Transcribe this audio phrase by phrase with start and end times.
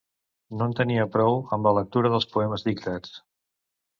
[0.59, 3.13] No en tenia prou amb la lectura dels poemes dictats